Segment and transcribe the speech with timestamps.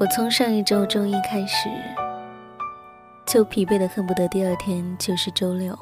[0.00, 1.68] 我从上一周周一开始，
[3.26, 5.78] 就疲惫的恨不得第二天就是周六。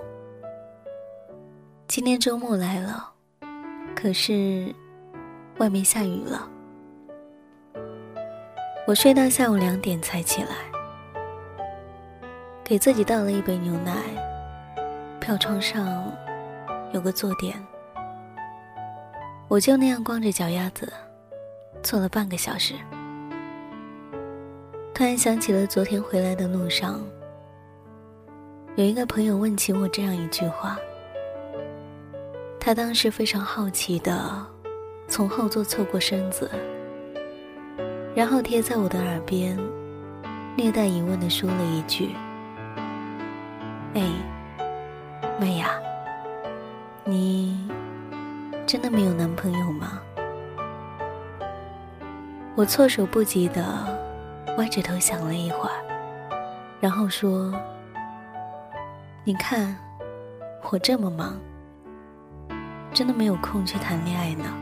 [1.87, 3.13] 今天周末来了，
[3.95, 4.75] 可是
[5.59, 6.51] 外面下雨了。
[8.89, 10.57] 我睡到下午两点才起来，
[12.65, 13.93] 给自己倒了一杯牛奶，
[15.21, 16.13] 飘窗上
[16.91, 17.55] 有个坐垫，
[19.47, 20.93] 我就那样光着脚丫子
[21.85, 22.75] 坐了半个小时。
[24.99, 27.01] 突然想起了昨天回来的路上，
[28.75, 30.77] 有一个朋友问起我这样一句话。
[32.59, 34.45] 他当时非常好奇的
[35.07, 36.51] 从后座凑过身子，
[38.13, 39.57] 然后贴在我的耳边，
[40.57, 42.17] 略带疑问的说了一句
[43.95, 44.03] ：“哎，
[45.39, 45.81] 妹呀，
[47.05, 47.71] 你
[48.67, 50.03] 真的没有男朋友吗？”
[52.57, 54.08] 我措手不及的。
[54.59, 55.79] 歪着头想了一会儿，
[56.81, 57.55] 然后说
[59.23, 59.77] ：“你看，
[60.73, 61.39] 我这么忙，
[62.93, 64.53] 真的没有空去谈恋爱呢。”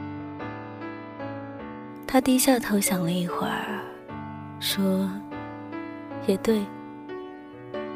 [2.07, 3.81] 他低下头想了一会儿，
[4.61, 5.11] 说
[6.29, 6.63] ：“也对，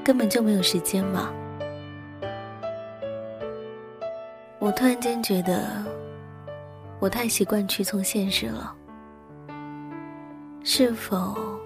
[0.03, 1.31] 根本就没有时间嘛。”
[4.59, 5.85] 我突然间觉得，
[6.99, 8.75] 我太习惯屈从现实了，
[10.65, 11.60] 是否？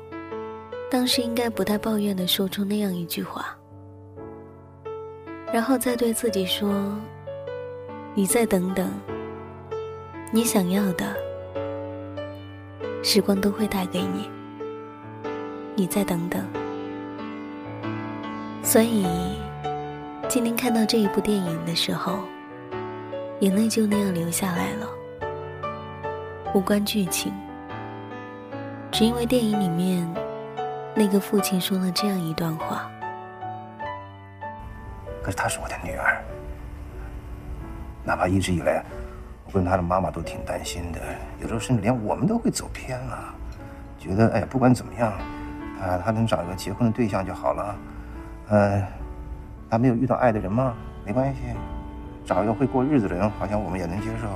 [0.94, 3.46] 当时应该不太抱怨的说出那样一句话，
[5.52, 6.72] 然后再对自己说
[8.14, 8.88] ：“你再等等，
[10.30, 11.04] 你想要的，
[13.02, 14.30] 时光都会带给你。
[15.74, 16.40] 你再等等。”
[18.62, 19.04] 所以，
[20.28, 22.20] 今天看到这一部电影的时候，
[23.40, 24.88] 眼泪就那样流下来了。
[26.54, 27.32] 无关剧情，
[28.92, 30.23] 只因为电影里面。
[30.96, 32.88] 那个父亲说了这样一段话。
[35.22, 36.22] 可是她是我的女儿，
[38.04, 38.84] 哪怕一直以来，
[39.44, 41.00] 我跟她的妈妈都挺担心的，
[41.40, 43.34] 有时候甚至连我们都会走偏了，
[43.98, 45.10] 觉得哎，不管怎么样，
[45.82, 47.76] 啊，她能找一个结婚的对象就好了，
[48.50, 48.86] 嗯，
[49.68, 50.74] 她没有遇到爱的人吗？
[51.04, 51.40] 没关系，
[52.24, 54.28] 找一个会过日子的人，好像我们也能接受。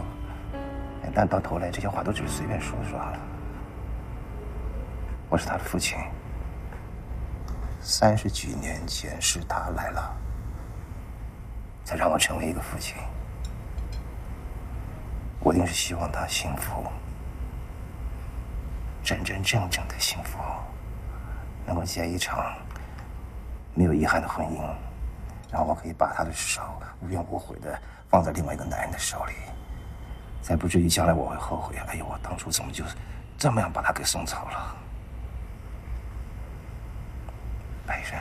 [1.14, 2.98] 但到头来，这些话都只是随便说说。
[5.30, 5.96] 我是她的父亲。
[7.80, 10.16] 三十几年前是他来了，
[11.84, 12.96] 才让我成为一个父亲。
[15.40, 16.84] 我一定是希望他幸福，
[19.02, 20.38] 真真正正的幸福，
[21.64, 22.54] 能够结一场
[23.74, 24.60] 没有遗憾的婚姻，
[25.50, 26.60] 然后我可以把他的手
[27.00, 29.32] 无怨无悔的放在另外一个男人的手里，
[30.42, 31.76] 才不至于将来我会后悔。
[31.86, 32.84] 哎呦，我当初怎么就
[33.38, 34.76] 这么样把他给送走了？
[37.88, 38.20] 白山，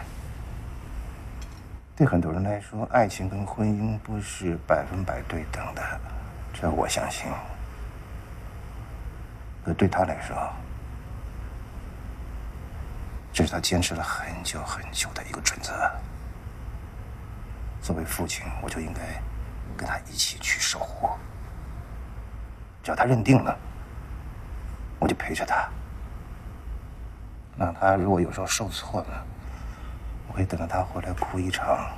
[1.94, 6.00] 对很多人来说，爱情跟婚姻不是百分百对等的，
[6.54, 7.30] 这我相信。
[9.66, 10.38] 可对他来说，
[13.34, 15.74] 这是他坚持了很久很久的一个准则。
[17.82, 19.02] 作为父亲，我就应该
[19.76, 21.10] 跟他一起去守护。
[22.82, 23.54] 只要他认定了，
[24.98, 25.68] 我就陪着他。
[27.58, 29.26] 那他如果有时候受挫了，
[30.38, 31.90] 会等着他回来哭一场。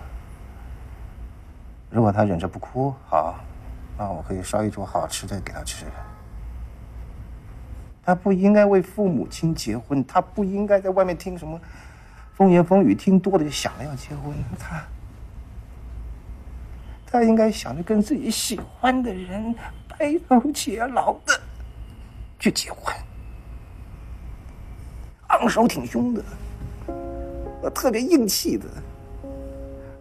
[1.89, 3.35] 如果他忍着不哭，好，
[3.97, 5.85] 那我可以烧一桌好吃的给他吃。
[8.01, 11.59] 他不应该为父母亲结婚，他不应该在外面听什么
[12.33, 14.33] 风言风语，听多了就想着要结婚。
[14.57, 14.83] 他，
[17.05, 19.53] 他应该想着跟自己喜欢的人
[19.89, 21.39] 白头偕老的
[22.39, 22.95] 去结婚，
[25.27, 26.23] 昂首挺胸的。
[27.73, 28.65] 特别硬气的，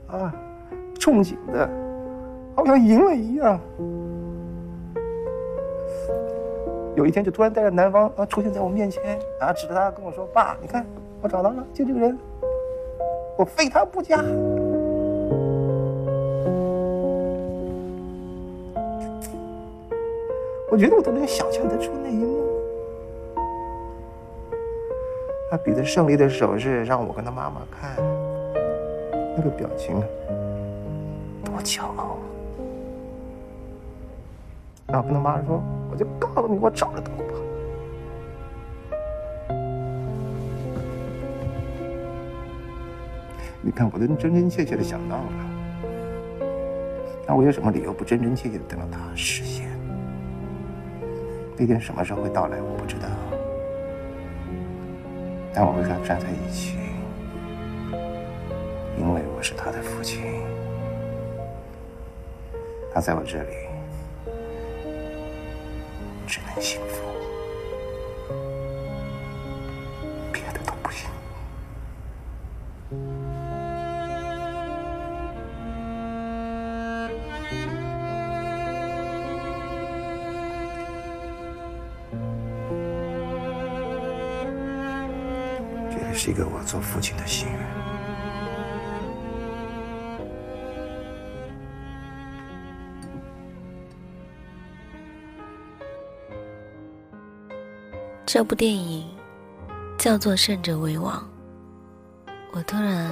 [0.07, 0.35] 啊，
[0.99, 1.69] 憧憬的，
[2.55, 3.59] 好像赢了一样。
[6.97, 10.85] 有一天就突然带着男方啊出现在我面前，啊，指着他跟我说：“爸，你看
[11.23, 12.19] 我找到了，就这个人，
[13.37, 14.23] 我非他不嫁。”
[20.71, 22.48] 我觉得我都能想象得出那一幕。
[25.51, 27.97] 他比着胜利的手势，让我跟他妈妈看，
[29.35, 29.99] 那个表情
[31.43, 32.19] 多骄傲啊。
[34.89, 37.25] 然后跟他妈说：“我就告诉你，我找得到吧。”
[43.63, 45.23] 你看，我都真真切切的想到了。
[47.27, 49.67] 那我有什么理由不真真切切的等到他实现？
[51.57, 53.09] 那天什么时候会到来，我不知道。
[55.61, 56.77] 但我会跟他站在一起，
[58.97, 60.23] 因为我是他的父亲，
[62.95, 63.49] 他在我这里
[66.29, 67.03] 只能幸福，
[86.29, 87.59] 一个我做父亲的心愿。
[98.27, 99.09] 这部电影
[99.97, 101.19] 叫做《胜者为王》。
[102.53, 103.09] 我突然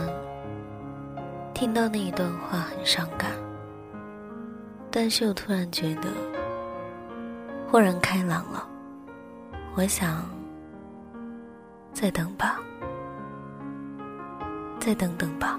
[1.55, 3.31] 听到那一段话很伤感，
[4.91, 6.11] 但是又突然觉得
[7.67, 8.69] 豁然开朗了。
[9.75, 10.23] 我想
[11.95, 12.61] 再等吧，
[14.87, 15.59] 再等等吧。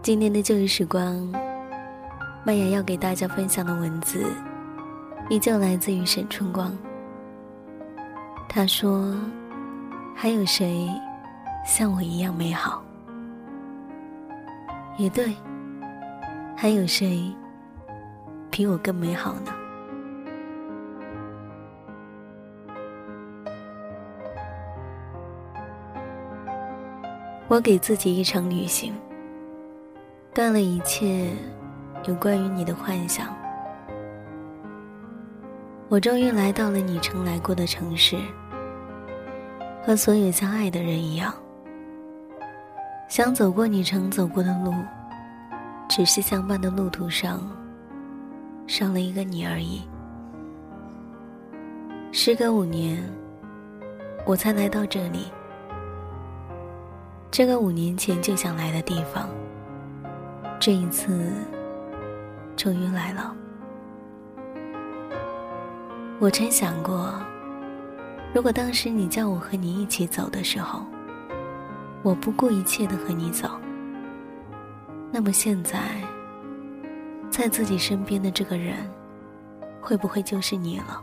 [0.00, 1.16] 今天的旧日时光，
[2.46, 4.24] 麦雅要给大家分享的文字，
[5.28, 6.72] 依旧来自于沈春光。
[8.48, 9.16] 他说
[10.14, 10.88] ：“还有谁
[11.66, 12.84] 像我一样美好？”
[14.96, 15.34] 也对，
[16.56, 17.34] 还有谁
[18.52, 19.52] 比我更美好呢？
[27.48, 28.94] 我给自己一场旅行。
[30.34, 31.30] 断了一切
[32.06, 33.34] 有关于你的幻想，
[35.88, 38.16] 我终于来到了你曾来过的城市。
[39.84, 41.34] 和所有相爱的人一样，
[43.08, 44.72] 想走过你曾走过的路，
[45.88, 47.40] 只是相伴的路途上
[48.66, 49.82] 少了一个你而已。
[52.10, 53.02] 时隔五年，
[54.26, 55.26] 我才来到这里，
[57.30, 59.28] 这个五年前就想来的地方。
[60.60, 61.32] 这一次，
[62.56, 63.34] 终于来了。
[66.20, 67.12] 我曾想过，
[68.32, 70.84] 如果当时你叫我和你一起走的时候，
[72.02, 73.48] 我不顾一切的和你走，
[75.10, 75.78] 那么现在，
[77.32, 78.76] 在自己身边的这个人，
[79.80, 81.02] 会不会就是你了？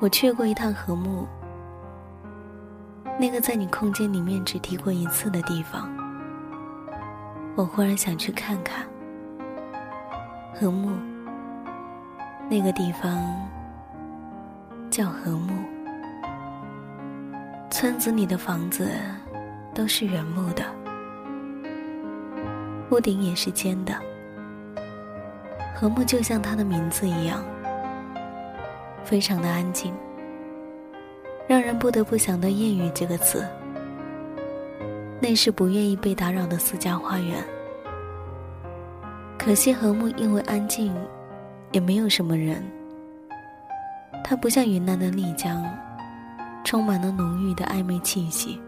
[0.00, 1.28] 我去过一趟和睦，
[3.20, 5.94] 那个在你空间里面只提过一次的地方。
[7.54, 8.86] 我忽然想去看看
[10.54, 10.90] 和睦，
[12.48, 13.22] 那个地方
[14.90, 15.52] 叫和睦。
[17.70, 18.90] 村子里的房子
[19.74, 20.64] 都是原木的，
[22.90, 23.94] 屋顶也是尖的。
[25.74, 27.42] 和睦就像它的名字一样，
[29.04, 29.94] 非常的安静，
[31.46, 33.46] 让人不得不想到“谚语”这个词。
[35.20, 37.42] 那是不愿意被打扰的私家花园。
[39.36, 40.94] 可惜和睦因为安静，
[41.72, 42.62] 也没有什么人。
[44.24, 45.64] 它不像云南的丽江，
[46.64, 48.60] 充满了浓郁的暧昧气息。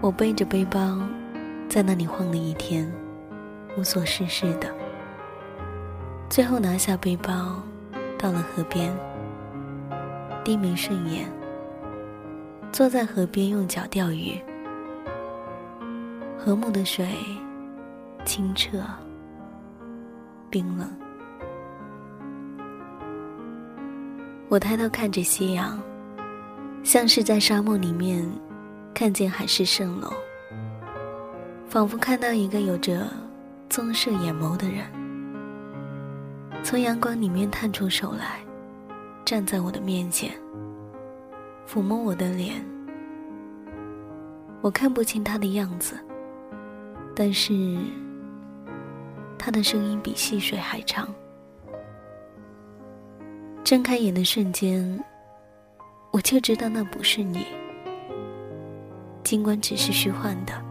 [0.00, 0.98] 我背着背包，
[1.70, 2.92] 在那里晃了一天，
[3.78, 4.74] 无所事事的。
[6.28, 7.62] 最后拿下背包，
[8.18, 8.92] 到了河边，
[10.42, 11.30] 低眉顺眼。
[12.72, 14.36] 坐在河边用脚钓鱼，
[16.36, 17.06] 和睦的水
[18.24, 18.82] 清澈、
[20.50, 20.90] 冰冷。
[24.48, 25.80] 我抬头看着夕阳，
[26.82, 28.28] 像是在沙漠里面
[28.92, 30.12] 看见海市蜃楼，
[31.70, 33.06] 仿佛看到一个有着
[33.68, 34.84] 棕色眼眸的人，
[36.64, 38.40] 从阳光里面探出手来，
[39.24, 40.32] 站在我的面前。
[41.68, 42.60] 抚摸我的脸，
[44.60, 45.96] 我看不清他的样子，
[47.14, 47.78] 但是
[49.38, 51.06] 他的声音比细水还长。
[53.62, 55.00] 睁开眼的瞬间，
[56.10, 57.46] 我就知道那不是你，
[59.22, 60.69] 尽管只是虚幻的。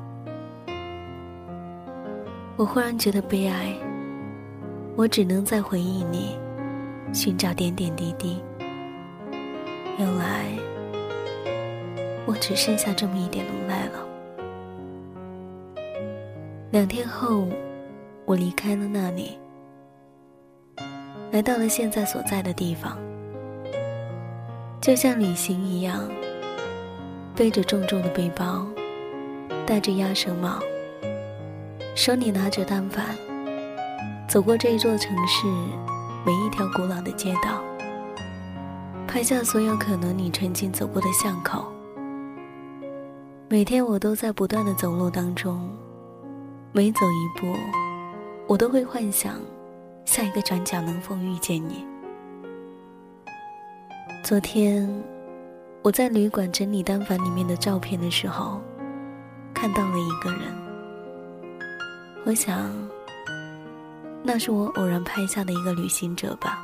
[2.59, 3.73] 我忽然觉得悲哀，
[4.97, 6.37] 我只能在回忆里
[7.13, 8.43] 寻找点点滴滴。
[9.97, 10.43] 原来。
[12.25, 14.05] 我只剩下这么一点能耐了。
[16.69, 17.47] 两天后，
[18.25, 19.39] 我离开了那里，
[21.31, 22.99] 来到了现在所在的地方，
[24.79, 26.07] 就像旅行一样，
[27.35, 28.67] 背着重重的背包，
[29.65, 30.59] 戴着鸭舌帽，
[31.95, 33.05] 手里拿着单反，
[34.27, 35.45] 走过这一座城市
[36.25, 37.61] 每一条古老的街道，
[39.05, 41.71] 拍下所有可能你曾经走过的巷口。
[43.49, 45.69] 每天我都在不断的走路当中，
[46.71, 47.53] 每走一步，
[48.47, 49.35] 我都会幻想
[50.05, 51.85] 下一个转角能否遇见你。
[54.23, 54.87] 昨天
[55.81, 58.61] 我在旅馆整理单反里面的照片的时候，
[59.53, 60.58] 看到了一个人。
[62.25, 62.71] 我想，
[64.21, 66.63] 那是我偶然拍下的一个旅行者吧。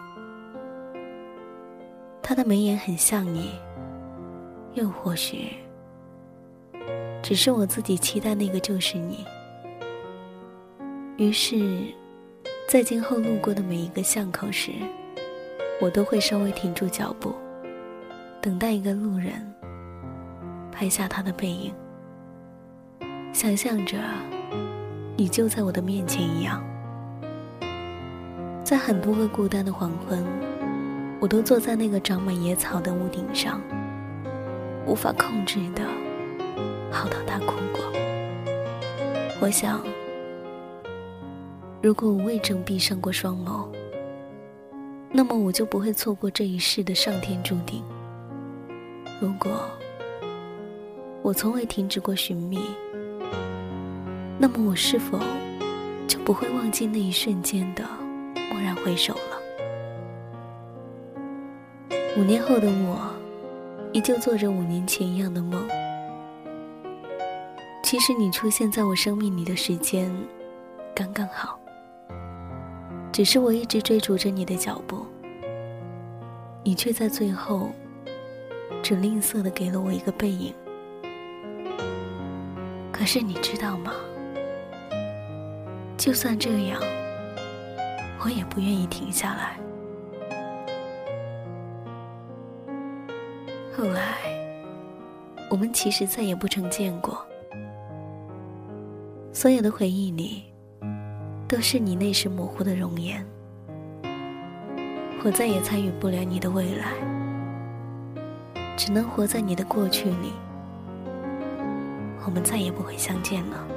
[2.22, 3.52] 他的眉眼很像你，
[4.74, 5.54] 又或许。
[7.24, 9.26] 只是我自己期待那个就是你。
[11.18, 11.84] 于是，
[12.68, 14.72] 在今后路过的每一个巷口时，
[15.82, 17.34] 我都会稍微停住脚步，
[18.42, 19.34] 等待一个路人
[20.72, 21.74] 拍下他的背影，
[23.34, 23.98] 想象着
[25.18, 26.64] 你就在我的面前一样。
[28.64, 30.24] 在很多个孤单的黄昏，
[31.20, 33.62] 我都坐在那个长满野草的屋顶上，
[34.86, 35.84] 无法控制的。
[36.92, 37.84] 嚎啕大哭过。
[39.40, 39.82] 我想，
[41.82, 43.68] 如果我未曾闭上过双眸，
[45.12, 47.84] 那么我就不会错过这一世的上天注定。
[49.22, 49.52] 如果
[51.22, 52.60] 我从未停止过寻觅，
[54.38, 55.20] 那么我是否
[56.08, 57.84] 就不会忘记那一瞬间的
[58.52, 59.42] 蓦然回首了？
[62.18, 63.10] 五年后的我，
[63.94, 65.66] 依旧做着五年前一样的梦。
[67.82, 70.12] 其实你出现在我生命里的时间，
[70.94, 71.60] 刚刚好。
[73.12, 75.06] 只是我一直追逐着你的脚步，
[76.64, 77.70] 你却在最后，
[78.84, 80.54] 只吝啬的给了我一个背影。
[82.92, 83.94] 可是你知道吗？
[85.98, 86.80] 就算这样，
[88.24, 89.58] 我也不愿意停下来。
[93.76, 94.18] 后来，
[95.50, 97.26] 我们其实再也不曾见过。
[99.34, 100.44] 所有的回忆里，
[101.48, 103.26] 都是你那时模糊的容颜。
[105.24, 106.94] 我再也参与不了你的未来，
[108.78, 110.34] 只能活在你的过去里。
[112.26, 113.68] 我们再也不会相见了。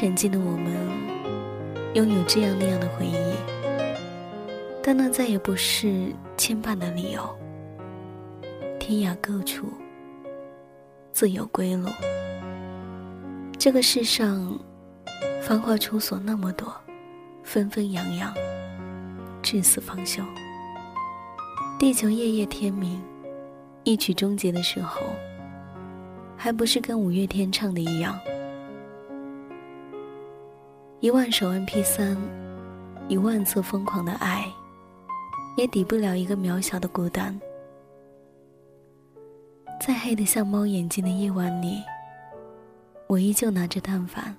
[0.00, 0.72] 曾经的我们，
[1.92, 3.34] 拥有这样那样的回忆，
[4.82, 6.06] 但那再也不是
[6.38, 7.20] 牵绊的理由。
[8.78, 9.70] 天涯各处，
[11.12, 11.86] 自有归路。
[13.58, 14.58] 这个世上，
[15.42, 16.74] 繁华处所那么多，
[17.44, 18.32] 纷纷扬扬，
[19.42, 20.22] 至死方休。
[21.78, 22.98] 地球夜夜天明，
[23.84, 25.02] 一曲终结的时候，
[26.38, 28.18] 还不是跟五月天唱的一样？
[31.02, 32.14] 一万首 MP 三，
[33.08, 34.44] 一万次疯狂的爱，
[35.56, 37.40] 也抵不了一个渺小的孤单。
[39.80, 41.82] 在黑的像猫眼睛的夜晚里。
[43.06, 44.36] 我依旧拿着单反，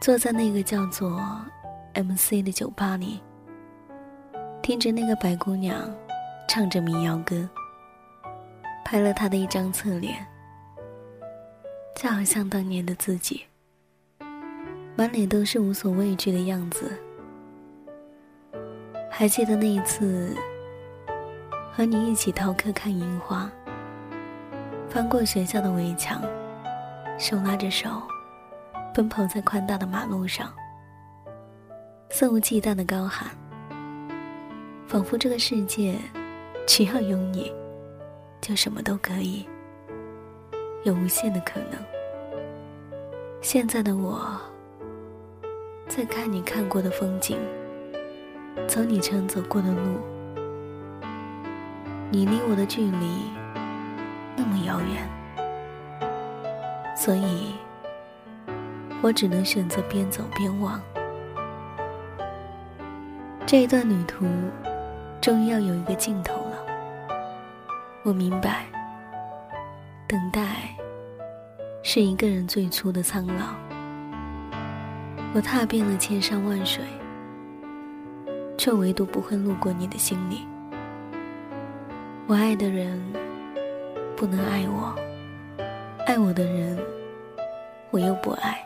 [0.00, 1.22] 坐在那个叫做
[1.94, 3.20] “MC” 的酒吧里，
[4.62, 5.94] 听着那个白姑娘
[6.48, 7.48] 唱着民谣歌，
[8.84, 10.26] 拍了她的一张侧脸，
[11.94, 13.44] 就好像当年的自己，
[14.96, 16.92] 满脸都是无所畏惧的样子。
[19.10, 20.36] 还记得那一次，
[21.72, 23.50] 和你一起逃课看樱花，
[24.88, 26.22] 翻过学校的围墙。
[27.16, 27.88] 手拉着手，
[28.92, 30.52] 奔跑在宽大的马路上，
[32.10, 33.30] 肆无忌惮的高喊，
[34.88, 35.96] 仿佛这个世界
[36.66, 37.52] 只要有你，
[38.40, 39.48] 就什么都可以，
[40.82, 41.80] 有无限的可能。
[43.40, 44.36] 现在的我，
[45.86, 47.38] 在看你看过的风景，
[48.66, 50.00] 走你曾走过的路，
[52.10, 53.30] 你离我的距离
[54.36, 55.08] 那么遥远。
[56.96, 57.54] 所以，
[59.02, 60.80] 我只能选择边走边忘。
[63.46, 64.26] 这一段旅途，
[65.20, 66.66] 终于要有一个尽头了。
[68.02, 68.64] 我明白，
[70.08, 70.74] 等待
[71.82, 73.73] 是一个人最初的苍老。
[75.34, 76.84] 我踏遍了千山万水，
[78.56, 80.46] 却唯独不会路过你的心里。
[82.28, 83.02] 我爱的人，
[84.16, 84.94] 不能爱我。
[86.06, 86.78] 爱我的人，
[87.90, 88.64] 我又不爱。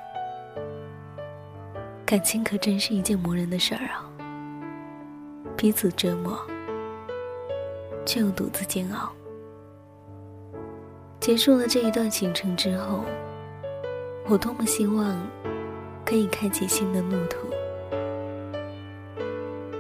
[2.05, 4.05] 感情可真是一件磨人的事儿啊！
[5.57, 6.39] 彼此折磨，
[8.05, 9.11] 却又独自煎熬。
[11.19, 13.05] 结束了这一段行程之后，
[14.27, 15.17] 我多么希望
[16.09, 17.37] 可以开启新的路途，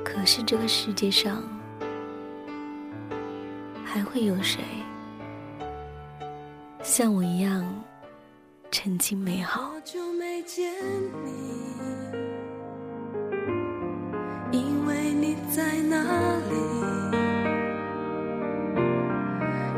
[0.04, 1.42] 可是这个世界上
[3.82, 4.62] 还会有谁
[6.82, 7.66] 像我一样
[8.70, 9.73] 曾经美好？
[14.52, 15.97] 因为你在哪
[16.50, 16.56] 里？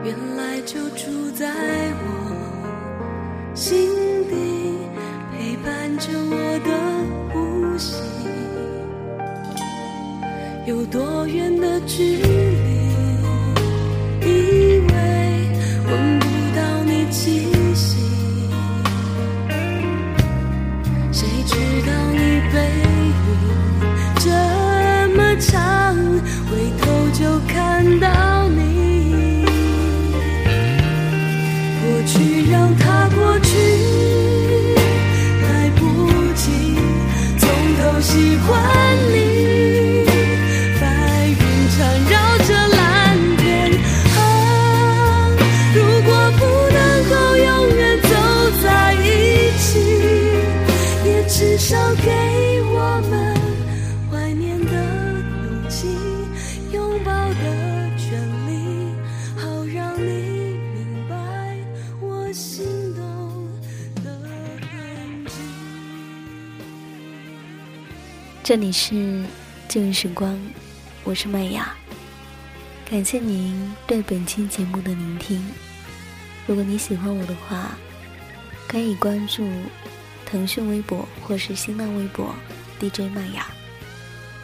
[0.03, 1.47] 原来就住在
[2.03, 4.10] 我心
[10.67, 12.50] 有多远的距离？
[68.43, 69.23] 这里是
[69.69, 70.37] 旧日时光，
[71.05, 71.77] 我是麦雅，
[72.91, 75.47] 感谢您对本期节目的聆听。
[76.47, 77.77] 如果你喜欢我的话，
[78.67, 79.47] 可以关注
[80.25, 82.35] 腾讯微博或是新浪微博
[82.81, 83.47] DJ 麦雅，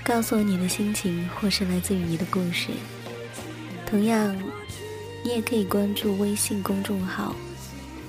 [0.05, 2.69] 告诉我你的心情或是来自于你的故事。
[3.87, 4.37] 同样，
[5.25, 7.35] 你也可以关注微信公众号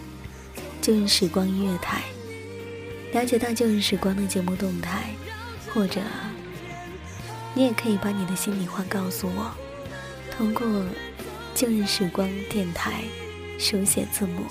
[0.81, 2.03] “旧日时光音乐台”，
[3.13, 5.09] 了解到旧日时光的节目动态。
[5.77, 6.01] 或者，
[7.53, 9.53] 你也可以把你的心里话告诉我，
[10.35, 10.65] 通过
[11.53, 13.03] “旧日时光”电台
[13.59, 14.41] 手写字母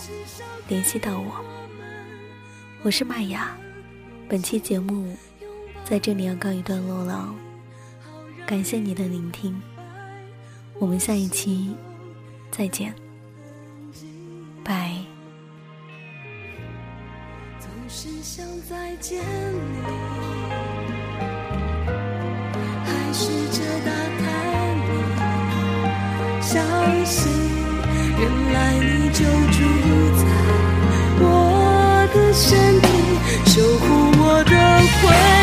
[0.68, 1.44] 联系到我。
[2.84, 3.58] 我是麦雅，
[4.28, 5.16] 本期节目
[5.84, 7.34] 在这里要告一段落了，
[8.46, 9.60] 感谢你的聆听，
[10.78, 11.74] 我们下一期
[12.52, 12.94] 再见，
[14.62, 14.94] 拜。
[17.58, 20.25] 总是想再见你，
[26.56, 26.64] 相
[27.04, 27.30] 信
[28.18, 29.60] 原来你就住
[30.16, 30.24] 在
[31.20, 32.88] 我的身体
[33.44, 33.86] 守护
[34.22, 34.52] 我的
[35.02, 35.35] 回